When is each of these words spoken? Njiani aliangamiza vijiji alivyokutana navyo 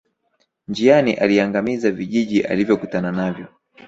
Njiani 0.67 1.13
aliangamiza 1.13 1.91
vijiji 1.91 2.41
alivyokutana 2.41 3.11
navyo 3.11 3.47